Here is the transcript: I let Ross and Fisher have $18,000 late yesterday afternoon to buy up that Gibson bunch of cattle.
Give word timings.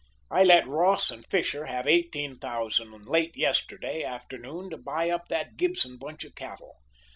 I 0.31 0.43
let 0.43 0.67
Ross 0.67 1.11
and 1.11 1.23
Fisher 1.27 1.67
have 1.67 1.85
$18,000 1.85 3.05
late 3.07 3.37
yesterday 3.37 4.03
afternoon 4.03 4.71
to 4.71 4.77
buy 4.79 5.11
up 5.11 5.27
that 5.27 5.57
Gibson 5.57 5.97
bunch 5.97 6.23
of 6.23 6.33
cattle. 6.33 6.77